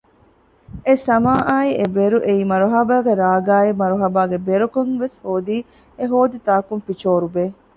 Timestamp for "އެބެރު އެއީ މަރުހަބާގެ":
1.79-3.11